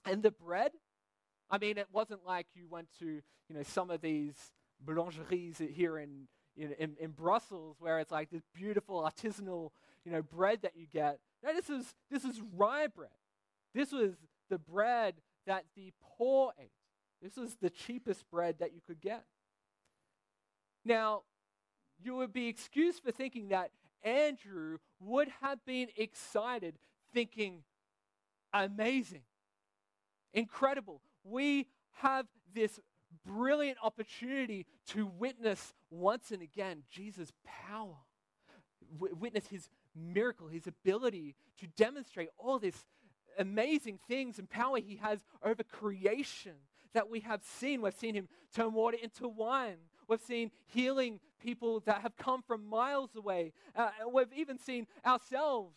[0.04, 0.72] And the bread,
[1.50, 4.34] I mean, it wasn't like you went to, you know, some of these
[4.84, 9.70] boulangeries here in, in, in, in Brussels where it's like this beautiful artisanal,
[10.04, 11.18] you know, bread that you get.
[11.44, 13.10] No, this is, this is rye bread.
[13.74, 14.12] This was
[14.48, 15.14] the bread
[15.46, 16.70] that the poor ate.
[17.22, 19.24] This was the cheapest bread that you could get.
[20.84, 21.22] Now,
[22.02, 23.70] you would be excused for thinking that
[24.02, 26.78] Andrew would have been excited,
[27.12, 27.62] thinking,
[28.52, 29.22] amazing,
[30.32, 31.00] incredible.
[31.24, 31.66] We
[32.00, 32.78] have this
[33.24, 37.96] brilliant opportunity to witness once and again Jesus' power,
[38.98, 42.84] w- witness his miracle, his ability to demonstrate all these
[43.38, 46.52] amazing things and power he has over creation
[46.94, 47.82] that we have seen.
[47.82, 49.76] We've seen him turn water into wine.
[50.08, 53.52] We've seen healing people that have come from miles away.
[53.74, 55.76] Uh, we've even seen ourselves,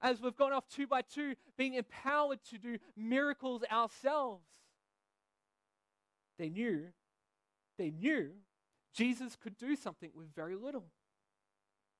[0.00, 4.44] as we've gone off two by two, being empowered to do miracles ourselves.
[6.42, 6.88] They knew,
[7.78, 8.30] they knew
[8.92, 10.86] Jesus could do something with very little.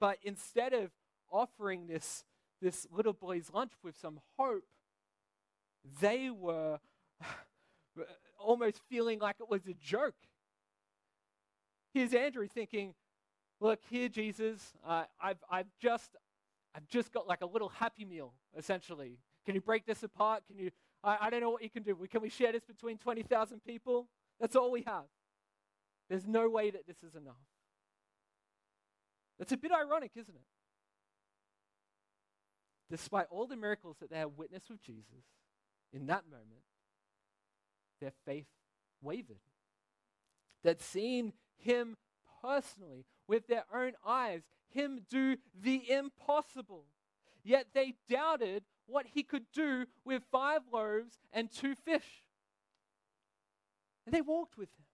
[0.01, 0.91] But instead of
[1.31, 2.25] offering this,
[2.61, 4.65] this little boy's lunch with some hope,
[6.01, 6.81] they were
[8.41, 10.17] almost feeling like it was a joke.
[11.95, 12.95] Here's Andrew thinking,
[13.61, 16.17] look here, Jesus, uh, I've, I've, just,
[16.75, 19.19] I've just got like a little happy meal, essentially.
[19.47, 20.43] Can you break this apart?
[20.49, 20.73] Can you,
[21.05, 21.97] I, I don't know what you can do.
[22.11, 24.09] Can we share this between 20,000 people?
[24.43, 25.05] That's all we have.
[26.11, 27.37] There's no way that this is enough.
[29.39, 30.43] That's a bit ironic, isn't it?
[32.91, 35.25] Despite all the miracles that they had witnessed with Jesus,
[35.93, 36.65] in that moment,
[38.01, 38.49] their faith
[39.01, 39.39] wavered.
[40.65, 41.97] They'd seen him
[42.43, 46.87] personally with their own eyes, him do the impossible.
[47.45, 52.25] Yet they doubted what he could do with five loaves and two fish.
[54.07, 54.85] And they walked with him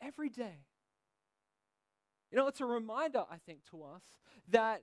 [0.00, 0.64] every day.
[2.30, 4.02] You know, it's a reminder, I think, to us
[4.50, 4.82] that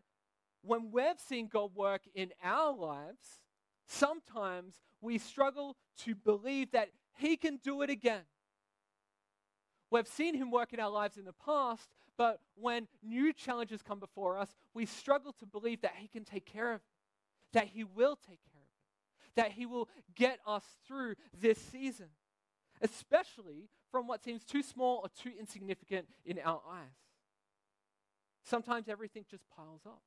[0.62, 3.42] when we've seen God work in our lives,
[3.88, 8.22] sometimes we struggle to believe that He can do it again.
[9.90, 14.00] We've seen Him work in our lives in the past, but when new challenges come
[14.00, 17.84] before us, we struggle to believe that He can take care of it, that He
[17.84, 22.08] will take care of it, that He will get us through this season,
[22.82, 26.98] especially from what seems too small or too insignificant in our eyes.
[28.44, 30.02] Sometimes everything just piles up.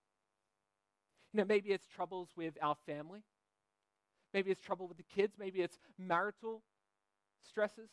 [1.32, 3.22] You know, maybe it's troubles with our family.
[4.32, 5.34] Maybe it's trouble with the kids.
[5.38, 6.62] Maybe it's marital
[7.46, 7.90] stresses.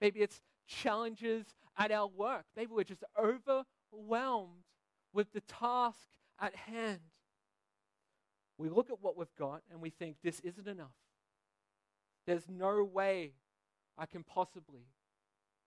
[0.00, 2.44] Maybe it's challenges at our work.
[2.56, 4.64] Maybe we're just overwhelmed
[5.12, 6.08] with the task
[6.40, 7.00] at hand.
[8.58, 10.92] We look at what we've got and we think, this isn't enough.
[12.28, 13.32] There's no way
[13.96, 14.82] I can possibly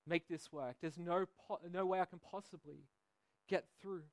[0.06, 0.76] make this work.
[0.80, 2.86] There's no, po- no way I can possibly
[3.50, 4.04] get through.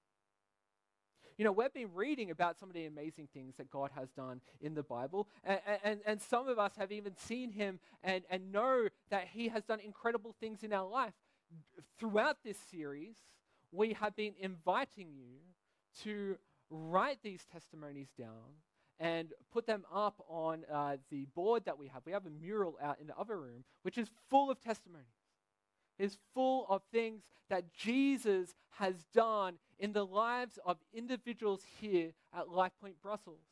[1.37, 4.41] You know, we've been reading about some of the amazing things that God has done
[4.63, 8.51] in the Bible, and, and, and some of us have even seen Him and, and
[8.51, 11.13] know that He has done incredible things in our life.
[11.99, 13.17] Throughout this series,
[13.73, 15.37] we have been inviting you
[16.05, 16.39] to
[16.71, 18.63] write these testimonies down
[19.01, 22.03] and put them up on uh, the board that we have.
[22.05, 25.07] We have a mural out in the other room, which is full of testimonies
[25.99, 32.47] is full of things that Jesus has done in the lives of individuals here at
[32.47, 33.43] LifePoint Brussels.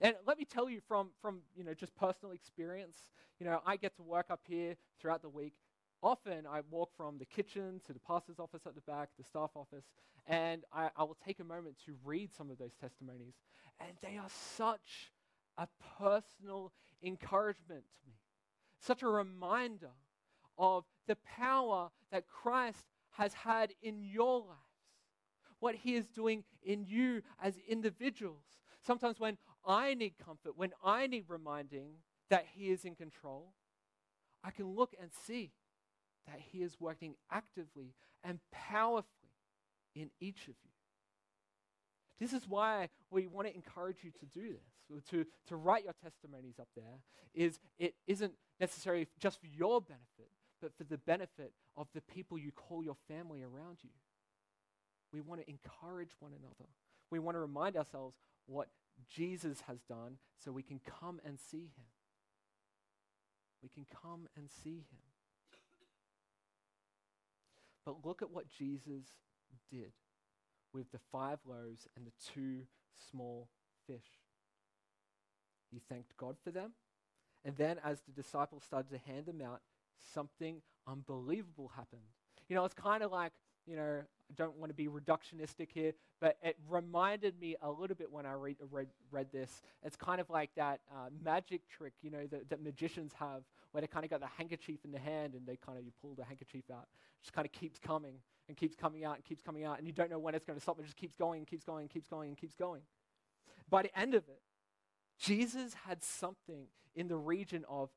[0.00, 2.96] And let me tell you from, from you know, just personal experience,
[3.40, 5.54] you know, I get to work up here throughout the week.
[6.02, 9.50] Often I walk from the kitchen to the pastor's office at the back, the staff
[9.56, 9.84] office,
[10.26, 13.34] and I, I will take a moment to read some of those testimonies.
[13.80, 15.12] And they are such
[15.56, 15.66] a
[15.98, 18.14] personal encouragement to me,
[18.80, 19.90] such a reminder
[20.56, 24.60] of the power that Christ has had in your lives,
[25.58, 28.44] what he is doing in you as individuals.
[28.84, 31.94] Sometimes when I need comfort, when I need reminding
[32.30, 33.54] that he is in control,
[34.44, 35.52] I can look and see
[36.28, 39.32] that he is working actively and powerfully
[39.94, 40.70] in each of you.
[42.20, 44.54] This is why we want to encourage you to do
[44.90, 47.00] this, to, to write your testimonies up there.
[47.34, 52.38] Is it isn't necessarily just for your benefit, but for the benefit of the people
[52.38, 53.90] you call your family around you.
[55.12, 56.68] We want to encourage one another.
[57.10, 58.68] We want to remind ourselves what
[59.08, 61.86] Jesus has done so we can come and see him.
[63.62, 65.07] We can come and see him.
[67.88, 69.06] But look at what Jesus
[69.70, 69.92] did
[70.74, 72.64] with the five loaves and the two
[73.10, 73.48] small
[73.86, 74.04] fish.
[75.70, 76.72] He thanked God for them.
[77.46, 79.62] And then, as the disciples started to hand them out,
[80.12, 82.02] something unbelievable happened.
[82.50, 83.32] You know, it's kind of like,
[83.66, 84.02] you know,
[84.36, 88.32] don't want to be reductionistic here, but it reminded me a little bit when I
[88.32, 89.62] read, read, read this.
[89.82, 93.80] It's kind of like that uh, magic trick, you know, that, that magicians have, where
[93.80, 96.14] they kind of got the handkerchief in the hand and they kind of, you pull
[96.14, 96.86] the handkerchief out.
[97.20, 98.14] It just kind of keeps coming
[98.48, 100.56] and keeps coming out and keeps coming out, and you don't know when it's going
[100.56, 100.78] to stop.
[100.78, 102.82] It just keeps going and keeps going and keeps going and keeps going.
[103.68, 104.40] By the end of it,
[105.18, 107.90] Jesus had something in the region of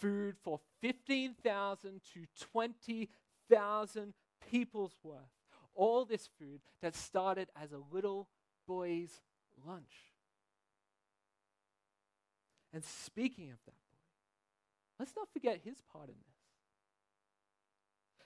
[0.00, 4.14] food for 15,000 to 20,000
[4.50, 5.20] people's worth.
[5.74, 8.28] All this food that started as a little
[8.66, 9.20] boy's
[9.66, 10.12] lunch.
[12.72, 13.98] And speaking of that boy,
[14.98, 16.34] let's not forget his part in this.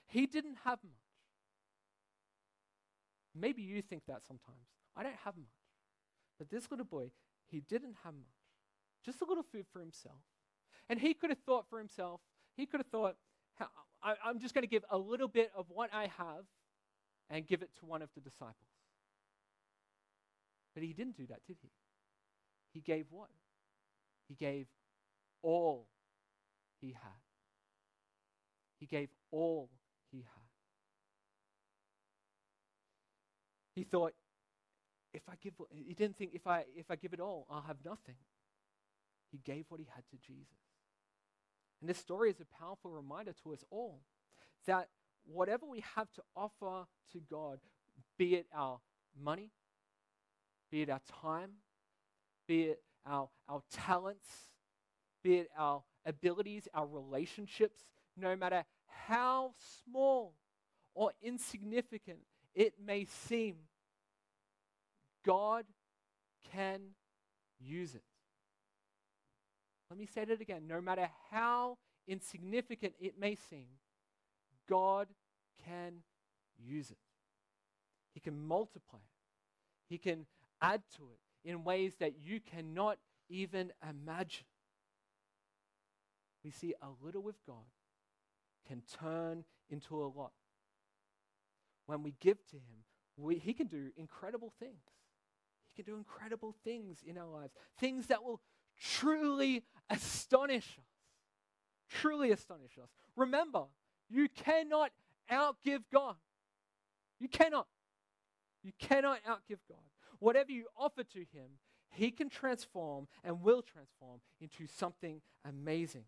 [0.07, 0.93] He didn't have much.
[3.35, 4.57] Maybe you think that sometimes.
[4.97, 5.47] I don't have much.
[6.39, 7.11] But this little boy,
[7.47, 8.27] he didn't have much.
[9.05, 10.21] Just a little food for himself.
[10.89, 12.21] And he could have thought for himself,
[12.57, 13.15] he could have thought,
[14.01, 16.45] I, am just going to give a little bit of what I have
[17.29, 18.55] and give it to one of the disciples.
[20.73, 21.69] But he didn't do that, did he?
[22.73, 23.29] He gave what?
[24.27, 24.67] He gave
[25.41, 25.87] all
[26.79, 27.21] he had.
[28.79, 29.69] He gave all
[30.11, 30.25] he had.
[33.75, 34.13] He thought,
[35.13, 37.77] if I give, he didn't think if I, if I give it all, I'll have
[37.83, 38.15] nothing.
[39.31, 40.57] He gave what he had to Jesus.
[41.81, 44.01] And this story is a powerful reminder to us all
[44.65, 44.89] that
[45.25, 47.59] whatever we have to offer to God,
[48.17, 48.79] be it our
[49.21, 49.51] money,
[50.71, 51.51] be it our time,
[52.47, 54.27] be it our, our talents,
[55.23, 57.81] be it our abilities, our relationships,
[58.17, 59.53] no matter how
[59.83, 60.33] small
[60.93, 62.19] or insignificant
[62.55, 63.55] it may seem,
[65.25, 65.65] God
[66.51, 66.81] can
[67.59, 68.03] use it.
[69.89, 70.63] Let me say that again.
[70.67, 71.77] No matter how
[72.07, 73.67] insignificant it may seem,
[74.69, 75.07] God
[75.65, 76.03] can
[76.57, 76.97] use it.
[78.13, 80.25] He can multiply it, He can
[80.61, 82.97] add to it in ways that you cannot
[83.29, 84.45] even imagine.
[86.43, 87.65] We see a little with God
[88.67, 90.31] can turn into a lot.
[91.85, 92.83] When we give to Him,
[93.17, 94.81] we, He can do incredible things.
[95.67, 98.41] He can do incredible things in our lives, things that will
[98.79, 100.85] truly astonish us.
[101.89, 102.89] Truly astonish us.
[103.15, 103.63] Remember,
[104.09, 104.91] you cannot
[105.31, 106.15] outgive God.
[107.19, 107.67] You cannot.
[108.63, 109.79] You cannot outgive God.
[110.19, 111.57] Whatever you offer to Him,
[111.89, 116.05] He can transform and will transform into something amazing.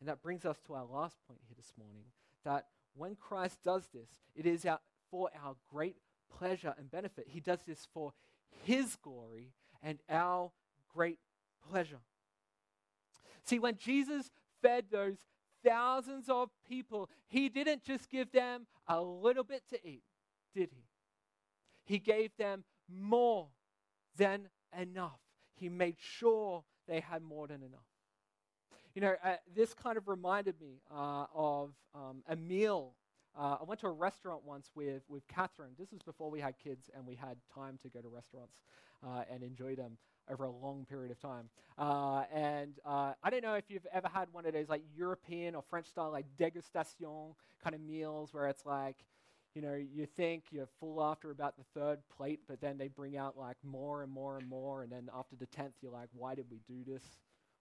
[0.00, 2.04] And that brings us to our last point here this morning
[2.44, 5.96] that when Christ does this, it is our, for our great
[6.38, 7.26] pleasure and benefit.
[7.28, 8.12] He does this for
[8.64, 10.52] His glory and our
[10.94, 11.18] great
[11.70, 12.00] pleasure.
[13.44, 14.30] See, when Jesus
[14.62, 15.18] fed those
[15.64, 20.02] thousands of people, he didn't just give them a little bit to eat,
[20.54, 20.84] did he?
[21.84, 23.48] He gave them more
[24.16, 25.18] than enough.
[25.54, 27.80] He made sure they had more than enough.
[28.94, 32.94] You know, uh, this kind of reminded me uh, of um, a meal.
[33.38, 35.70] Uh, I went to a restaurant once with, with Catherine.
[35.78, 38.56] This was before we had kids and we had time to go to restaurants
[39.06, 39.96] uh, and enjoy them
[40.30, 41.48] over a long period of time.
[41.78, 45.54] Uh, and uh, I don't know if you've ever had one of those like European
[45.54, 48.96] or French style like degustation kind of meals where it's like,
[49.54, 53.16] you know, you think you're full after about the third plate, but then they bring
[53.16, 56.34] out like more and more and more, and then after the tenth, you're like, why
[56.34, 57.02] did we do this?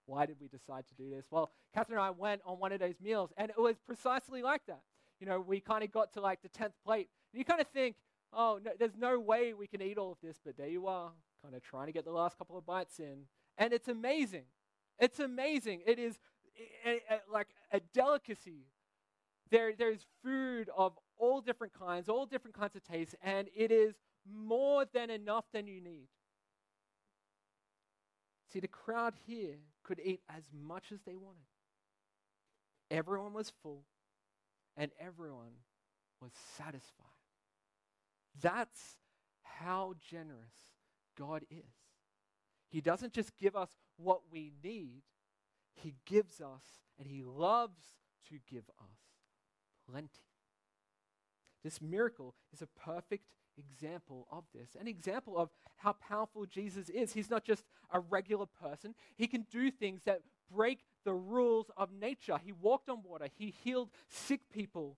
[0.05, 1.25] Why did we decide to do this?
[1.31, 4.61] Well, Catherine and I went on one of those meals, and it was precisely like
[4.67, 4.81] that.
[5.19, 7.67] You know, we kind of got to like the tenth plate, and you kind of
[7.67, 7.95] think,
[8.33, 11.11] oh, no, there's no way we can eat all of this, but there you are,
[11.43, 13.25] kind of trying to get the last couple of bites in.
[13.57, 14.45] And it's amazing.
[14.99, 15.81] It's amazing.
[15.85, 16.19] It is
[16.85, 18.67] a, a, like a delicacy.
[19.49, 23.95] There, there's food of all different kinds, all different kinds of tastes, and it is
[24.31, 26.07] more than enough than you need.
[28.51, 31.37] See, the crowd here could eat as much as they wanted.
[32.91, 33.83] Everyone was full,
[34.75, 35.53] and everyone
[36.21, 37.05] was satisfied.
[38.41, 38.97] That's
[39.43, 40.53] how generous
[41.19, 41.75] God is.
[42.69, 45.01] He doesn't just give us what we need,
[45.73, 46.63] He gives us,
[46.97, 47.81] and He loves
[48.29, 48.97] to give us
[49.89, 50.07] plenty.
[51.63, 53.25] This miracle is a perfect
[53.57, 57.11] example of this, an example of how powerful Jesus is.
[57.11, 61.89] He's not just a regular person, He can do things that break the rules of
[61.91, 62.37] nature.
[62.43, 64.97] He walked on water, He healed sick people,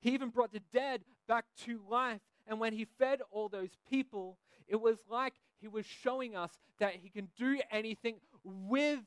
[0.00, 2.20] He even brought the dead back to life.
[2.46, 6.96] And when He fed all those people, it was like he was showing us that
[7.00, 8.98] he can do anything with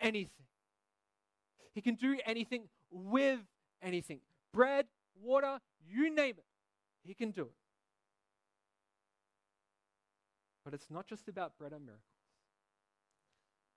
[0.00, 0.44] anything.
[1.74, 3.40] He can do anything with
[3.82, 4.20] anything.
[4.52, 4.84] Bread,
[5.20, 6.44] water, you name it.
[7.02, 7.56] He can do it.
[10.62, 12.04] But it's not just about bread and miracles.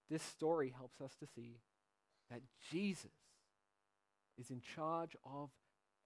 [0.10, 1.62] This story helps us to see
[2.30, 3.12] that Jesus
[4.38, 5.50] is in charge of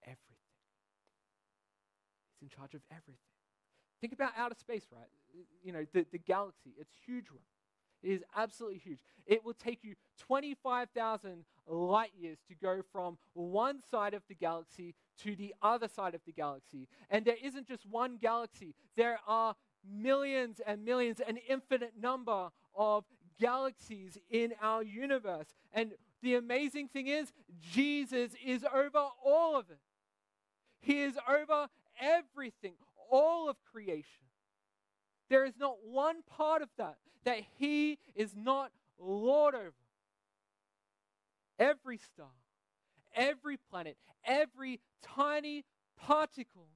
[0.04, 0.36] everything.
[2.40, 3.31] He's in charge of everything.
[4.02, 5.06] Think about outer space, right?
[5.62, 7.40] You know, the, the galaxy, it's huge one.
[8.02, 8.98] It is absolutely huge.
[9.26, 14.96] It will take you 25,000 light years to go from one side of the galaxy
[15.22, 16.88] to the other side of the galaxy.
[17.10, 19.54] And there isn't just one galaxy, there are
[19.88, 23.04] millions and millions, an infinite number of
[23.38, 25.54] galaxies in our universe.
[25.72, 27.32] And the amazing thing is,
[27.72, 29.78] Jesus is over all of it.
[30.80, 31.68] He is over
[32.00, 32.74] everything
[33.12, 34.24] all of creation.
[35.28, 39.72] There is not one part of that that He is not Lord over.
[41.58, 42.34] Every star,
[43.14, 45.64] every planet, every tiny
[45.96, 46.68] particle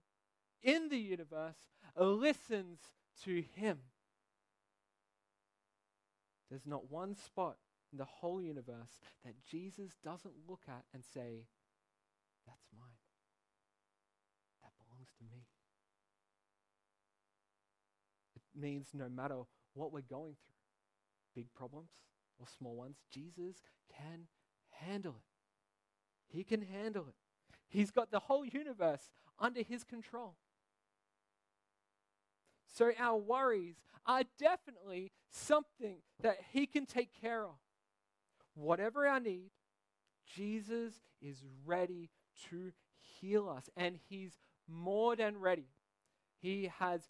[0.62, 1.56] in the universe
[1.96, 2.78] listens
[3.24, 3.78] to Him.
[6.50, 7.56] There's not one spot
[7.90, 11.46] in the whole universe that Jesus doesn't look at and say,
[12.46, 13.02] That's mine.
[14.62, 15.46] That belongs to me.
[18.56, 19.42] Means no matter
[19.74, 20.54] what we're going through,
[21.34, 21.90] big problems
[22.38, 23.56] or small ones, Jesus
[23.96, 24.26] can
[24.70, 26.36] handle it.
[26.36, 27.14] He can handle it.
[27.68, 30.34] He's got the whole universe under his control.
[32.74, 37.56] So our worries are definitely something that he can take care of.
[38.54, 39.50] Whatever our need,
[40.34, 42.10] Jesus is ready
[42.50, 42.72] to
[43.20, 44.38] heal us, and he's
[44.68, 45.68] more than ready.
[46.40, 47.02] He has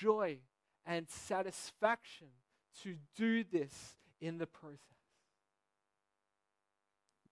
[0.00, 0.38] joy
[0.88, 2.28] and satisfaction
[2.82, 4.80] to do this in the process.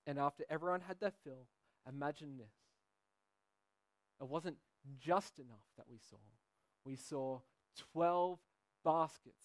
[0.06, 1.46] And after everyone had their fill,
[1.88, 2.52] imagine this.
[4.20, 4.58] It wasn't
[5.00, 6.18] just enough that we saw.
[6.84, 7.40] We saw
[7.92, 8.38] 12
[8.84, 9.42] baskets.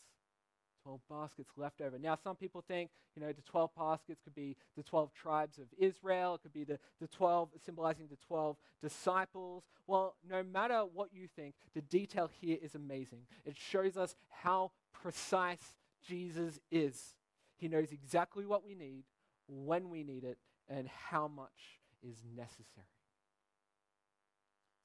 [0.83, 1.97] 12 baskets left over.
[1.99, 5.65] Now, some people think, you know, the 12 baskets could be the 12 tribes of
[5.77, 6.35] Israel.
[6.35, 9.63] It could be the, the 12, symbolizing the 12 disciples.
[9.87, 13.21] Well, no matter what you think, the detail here is amazing.
[13.45, 15.77] It shows us how precise
[16.07, 17.15] Jesus is.
[17.57, 19.03] He knows exactly what we need,
[19.47, 22.87] when we need it, and how much is necessary.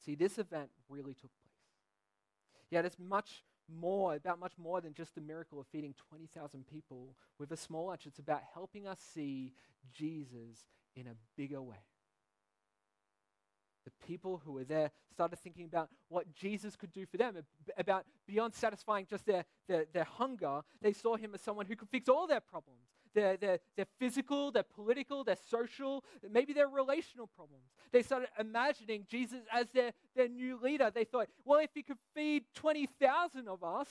[0.05, 1.57] See, this event really took place.
[2.71, 7.15] Yet it's much more, about much more than just the miracle of feeding 20,000 people
[7.39, 8.07] with a small lunch.
[8.07, 9.53] It's about helping us see
[9.93, 11.85] Jesus in a bigger way.
[13.85, 17.37] The people who were there started thinking about what Jesus could do for them,
[17.79, 21.89] about beyond satisfying just their, their, their hunger, they saw him as someone who could
[21.89, 27.27] fix all their problems their, their, their physical, their political, their social, maybe their relational
[27.27, 27.65] problems.
[27.91, 30.93] They started imagining Jesus as their, their new leader.
[30.95, 33.89] They thought, well, if he could feed 20,000 of us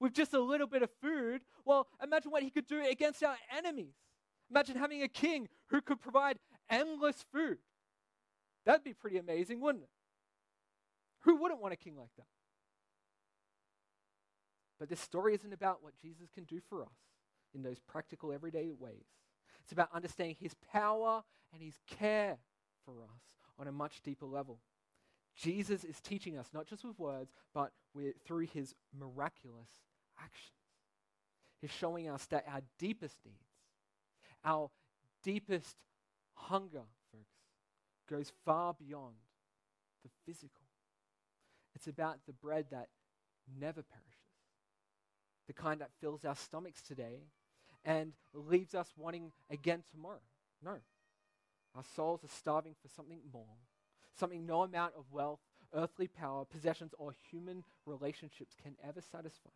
[0.00, 3.36] with just a little bit of food, well, imagine what he could do against our
[3.54, 3.94] enemies.
[4.50, 6.38] Imagine having a king who could provide
[6.70, 7.58] endless food.
[8.64, 9.90] That'd be pretty amazing, wouldn't it?
[11.20, 12.26] Who wouldn't want a king like that?
[14.80, 17.13] But this story isn't about what Jesus can do for us
[17.54, 19.06] in those practical, everyday ways.
[19.62, 22.36] It's about understanding His power and His care
[22.84, 23.20] for us
[23.58, 24.60] on a much deeper level.
[25.36, 29.70] Jesus is teaching us, not just with words, but with, through His miraculous
[30.22, 30.50] actions.
[31.60, 33.38] He's showing us that our deepest needs,
[34.44, 34.70] our
[35.22, 35.76] deepest
[36.34, 37.32] hunger, folks,
[38.08, 39.14] goes far beyond
[40.02, 40.66] the physical.
[41.74, 42.88] It's about the bread that
[43.58, 44.12] never perishes,
[45.46, 47.22] the kind that fills our stomachs today
[47.84, 50.22] and leaves us wanting again tomorrow.
[50.62, 50.76] No.
[51.74, 53.58] Our souls are starving for something more,
[54.18, 55.40] something no amount of wealth,
[55.74, 59.50] earthly power, possessions, or human relationships can ever satisfy.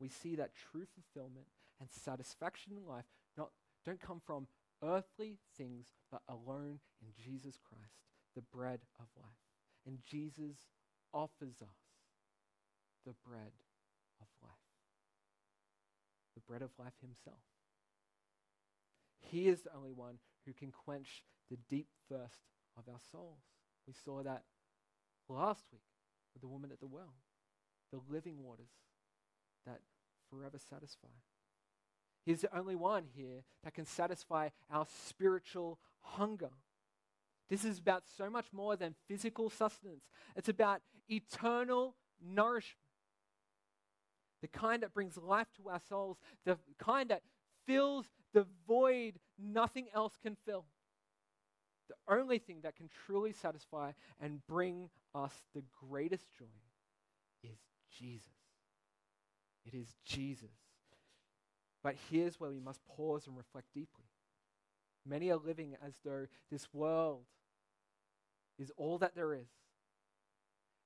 [0.00, 1.46] We see that true fulfillment
[1.80, 3.04] and satisfaction in life
[3.38, 3.50] not,
[3.86, 4.48] don't come from
[4.82, 7.94] earthly things, but alone in Jesus Christ,
[8.34, 9.32] the bread of life.
[9.86, 10.56] And Jesus
[11.12, 11.76] offers us
[13.06, 13.52] the bread
[16.34, 17.40] the bread of life himself.
[19.20, 22.42] He is the only one who can quench the deep thirst
[22.76, 23.42] of our souls.
[23.86, 24.42] We saw that
[25.28, 25.82] last week
[26.32, 27.14] with the woman at the well,
[27.92, 28.70] the living waters
[29.66, 29.80] that
[30.30, 31.08] forever satisfy.
[32.24, 36.50] He's the only one here that can satisfy our spiritual hunger.
[37.50, 40.04] This is about so much more than physical sustenance,
[40.34, 42.83] it's about eternal nourishment
[44.44, 47.22] the kind that brings life to our souls, the kind that
[47.66, 50.66] fills the void nothing else can fill.
[51.88, 56.44] The only thing that can truly satisfy and bring us the greatest joy
[57.42, 57.56] is
[57.98, 58.28] Jesus.
[59.64, 60.50] It is Jesus.
[61.82, 64.04] But here's where we must pause and reflect deeply.
[65.06, 67.24] Many are living as though this world
[68.58, 69.48] is all that there is,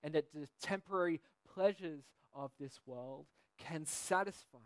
[0.04, 1.20] and that the temporary
[1.52, 3.26] pleasures of this world
[3.59, 4.59] can satisfy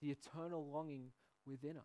[0.00, 1.10] the eternal longing
[1.46, 1.84] within us.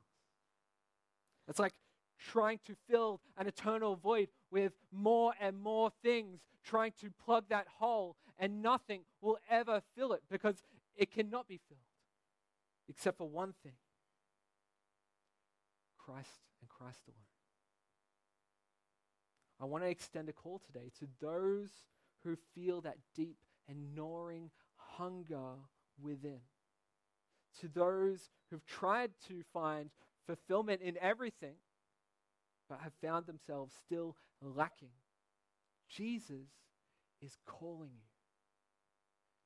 [1.47, 1.73] It's like
[2.19, 7.67] trying to fill an eternal void with more and more things, trying to plug that
[7.79, 10.61] hole, and nothing will ever fill it because
[10.95, 11.79] it cannot be filled
[12.89, 13.73] except for one thing
[15.97, 17.17] Christ and Christ alone.
[19.61, 21.69] I want to extend a call today to those
[22.23, 23.37] who feel that deep
[23.69, 25.55] and gnawing hunger
[26.01, 26.39] within.
[27.61, 29.89] To those who've tried to find
[30.25, 31.55] fulfillment in everything,
[32.69, 34.93] but have found themselves still lacking,
[35.89, 36.47] Jesus
[37.21, 38.07] is calling you.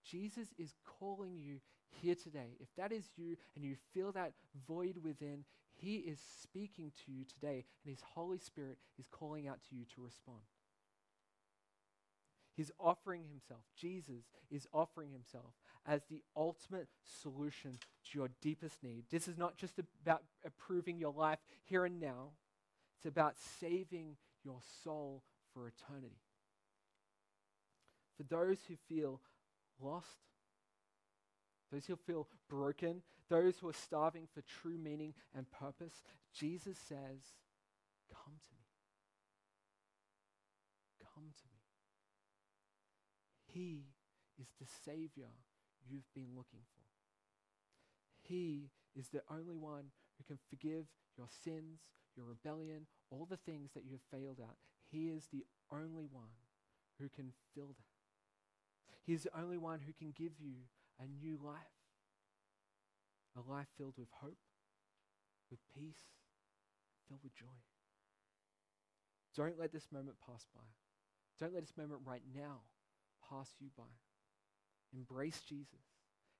[0.03, 2.57] Jesus is calling you here today.
[2.59, 4.33] If that is you and you feel that
[4.67, 9.59] void within, He is speaking to you today, and His Holy Spirit is calling out
[9.69, 10.41] to you to respond.
[12.55, 13.61] He's offering himself.
[13.75, 15.53] Jesus is offering himself
[15.85, 16.87] as the ultimate
[17.21, 19.03] solution to your deepest need.
[19.11, 22.31] This is not just about improving your life here and now,
[22.97, 26.21] it's about saving your soul for eternity.
[28.15, 29.19] For those who feel
[29.81, 30.07] lost,
[31.71, 36.01] those who feel broken, those who are starving for true meaning and purpose,
[36.33, 37.33] Jesus says,
[38.13, 38.65] Come to me.
[41.13, 41.54] Come to me.
[43.55, 43.87] He
[44.37, 45.31] is the Savior
[45.87, 46.83] you've been looking for.
[48.21, 50.87] He is the only one who can forgive
[51.17, 51.79] your sins,
[52.17, 54.57] your rebellion, all the things that you have failed at.
[54.91, 56.35] He is the only one
[56.99, 57.95] who can fill that.
[59.05, 60.67] He is the only one who can give you
[60.99, 61.79] a new life,
[63.37, 64.43] a life filled with hope,
[65.49, 66.11] with peace,
[67.07, 67.63] filled with joy.
[69.33, 70.67] Don't let this moment pass by.
[71.39, 72.59] Don't let this moment right now
[73.29, 73.83] pass you by.
[74.93, 75.85] Embrace Jesus.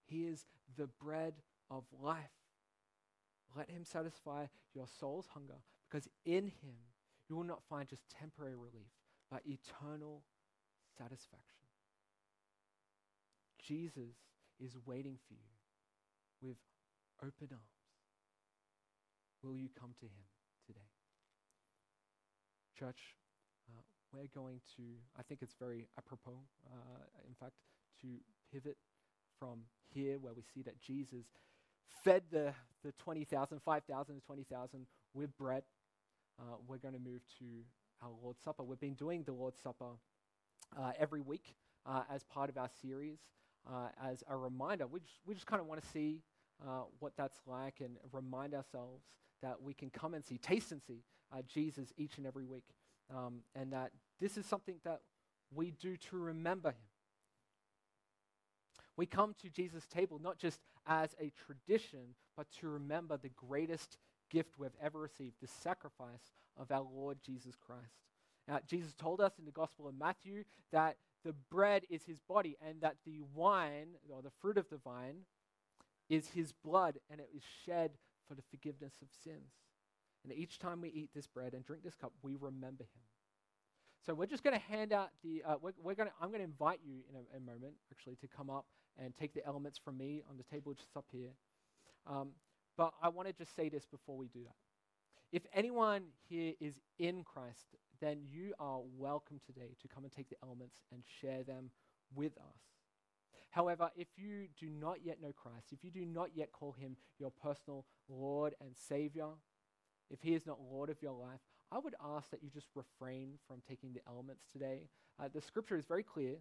[0.06, 0.46] He is
[0.78, 1.34] the bread
[1.70, 2.18] of life.
[3.56, 6.76] Let him satisfy your soul's hunger because in him
[7.30, 8.92] you will not find just temporary relief,
[9.32, 10.24] but eternal
[10.98, 11.66] satisfaction.
[13.62, 14.16] Jesus
[14.60, 16.58] is waiting for you with
[17.22, 17.64] open arms.
[19.44, 20.26] Will you come to him
[20.68, 20.80] today?
[22.78, 23.16] Church,
[24.16, 24.84] we're going to,
[25.18, 26.40] I think it's very apropos,
[26.72, 27.54] uh, in fact,
[28.02, 28.08] to
[28.54, 28.78] pivot
[29.40, 29.60] from
[29.94, 31.26] here where we see that Jesus
[32.04, 32.54] fed the,
[32.84, 35.64] the 20,000, 5,000 to 20,000 with bread.
[36.40, 37.46] Uh, we're going to move to
[38.02, 38.64] our Lord's Supper.
[38.64, 39.92] We've been doing the Lord's Supper
[40.78, 41.56] uh, every week
[41.86, 43.20] uh, as part of our series
[43.70, 44.88] uh, as a reminder.
[44.88, 46.22] We just, we just kind of want to see
[46.66, 49.04] uh, what that's like and remind ourselves
[49.42, 51.04] that we can come and see, taste and see
[51.34, 52.66] uh, Jesus each and every week.
[53.14, 55.02] Um, and that this is something that
[55.54, 56.88] we do to remember him.
[58.98, 63.98] We come to Jesus' table not just as a tradition, but to remember the greatest
[64.30, 68.04] gift we've ever received the sacrifice of our Lord Jesus Christ.
[68.48, 72.56] Now, Jesus told us in the Gospel of Matthew that the bread is his body
[72.66, 75.26] and that the wine, or the fruit of the vine,
[76.10, 77.92] is his blood and it is shed
[78.28, 79.52] for the forgiveness of sins.
[80.24, 83.02] And each time we eat this bread and drink this cup, we remember him.
[84.06, 86.46] So we're just going to hand out the, uh, we're, we're going I'm going to
[86.46, 88.68] invite you in a, a, moment, actually, to come up
[89.00, 91.32] and take the elements from me on the table just up here.
[92.06, 92.30] Um,
[92.78, 94.56] but I want to just say this before we do that.
[95.32, 100.30] If anyone here is in Christ, then you are welcome today to come and take
[100.30, 101.72] the elements and share them
[102.14, 102.60] with us.
[103.50, 106.96] However, if you do not yet know Christ, if you do not yet call him
[107.18, 109.30] your personal Lord and Savior,
[110.12, 111.40] if he is not Lord of your life,
[111.72, 114.90] I would ask that you just refrain from taking the elements today.
[115.20, 116.38] Uh, the scripture is very clear.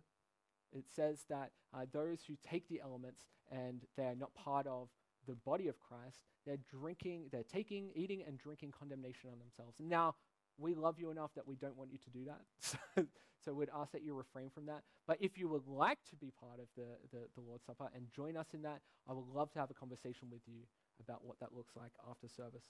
[0.72, 4.89] It says that uh, those who take the elements and they are not part of
[5.27, 9.77] the body of Christ, they're drinking, they're taking, eating, and drinking condemnation on themselves.
[9.79, 10.16] Now,
[10.59, 12.41] we love you enough that we don't want you to do that.
[12.97, 13.07] So,
[13.45, 14.85] so we'd ask that you refrain from that.
[15.07, 18.07] But if you would like to be part of the, the, the Lord's Supper and
[18.16, 20.61] join us in that, I would love to have a conversation with you
[20.99, 22.64] about what that looks like after service.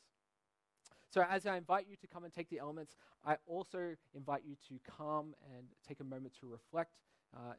[1.14, 4.56] So, as I invite you to come and take the elements, I also invite you
[4.68, 6.90] to come and take a moment to reflect,
[7.32, 7.52] uh,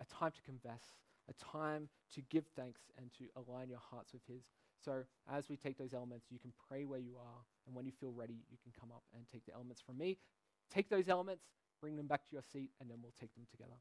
[0.00, 0.80] a time to confess,
[1.28, 4.44] a time to give thanks and to align your hearts with His.
[4.82, 7.92] So, as we take those elements, you can pray where you are, and when you
[7.92, 10.16] feel ready, you can come up and take the elements from me.
[10.70, 11.44] Take those elements,
[11.82, 13.76] bring them back to your seat, and then we'll take them together.